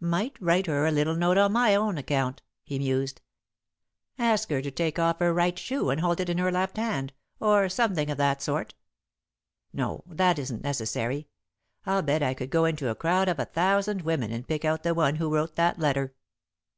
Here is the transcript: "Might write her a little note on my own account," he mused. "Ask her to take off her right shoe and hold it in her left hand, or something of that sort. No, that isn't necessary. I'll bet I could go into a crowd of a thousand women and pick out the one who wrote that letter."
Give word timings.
"Might 0.00 0.36
write 0.38 0.66
her 0.66 0.84
a 0.84 0.90
little 0.90 1.14
note 1.14 1.38
on 1.38 1.52
my 1.52 1.74
own 1.74 1.96
account," 1.96 2.42
he 2.62 2.78
mused. 2.78 3.22
"Ask 4.18 4.50
her 4.50 4.60
to 4.60 4.70
take 4.70 4.98
off 4.98 5.18
her 5.18 5.32
right 5.32 5.58
shoe 5.58 5.88
and 5.88 6.02
hold 6.02 6.20
it 6.20 6.28
in 6.28 6.36
her 6.36 6.52
left 6.52 6.76
hand, 6.76 7.14
or 7.40 7.70
something 7.70 8.10
of 8.10 8.18
that 8.18 8.42
sort. 8.42 8.74
No, 9.72 10.04
that 10.06 10.38
isn't 10.38 10.62
necessary. 10.62 11.26
I'll 11.86 12.02
bet 12.02 12.22
I 12.22 12.34
could 12.34 12.50
go 12.50 12.66
into 12.66 12.90
a 12.90 12.94
crowd 12.94 13.30
of 13.30 13.38
a 13.38 13.46
thousand 13.46 14.02
women 14.02 14.30
and 14.30 14.46
pick 14.46 14.62
out 14.62 14.82
the 14.82 14.92
one 14.92 15.14
who 15.16 15.32
wrote 15.34 15.56
that 15.56 15.78
letter." 15.78 16.12